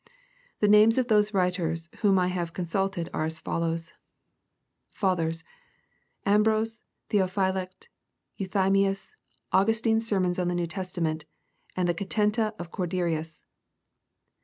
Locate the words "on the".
10.39-10.55